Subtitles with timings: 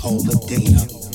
[0.00, 1.09] Funky the Medina.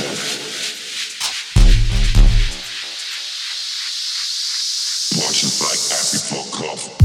[0.00, 0.08] Watch
[5.44, 6.99] it like happy fuck off.